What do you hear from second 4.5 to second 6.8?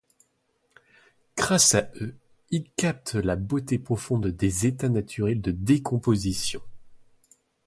états naturels de décomposition.